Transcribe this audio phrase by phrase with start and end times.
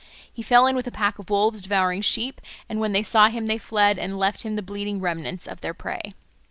[0.33, 3.45] He fell in with a pack of wolves devouring sheep, and when they saw him
[3.45, 6.15] they fled and left him the bleeding remnants of their prey.